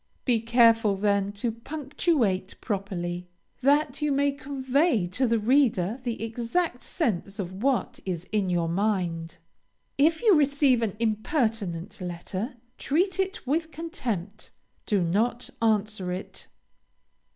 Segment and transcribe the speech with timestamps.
[0.25, 3.27] Be careful, then, to punctuate properly,
[3.61, 8.67] that you may convey to the reader the exact sense of what is in your
[8.67, 9.37] mind.
[9.99, 14.49] If you receive an impertinent letter, treat it with contempt;
[14.87, 16.47] do not answer it.